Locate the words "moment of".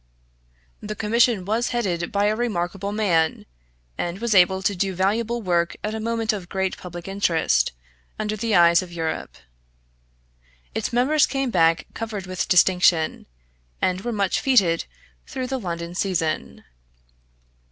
5.99-6.49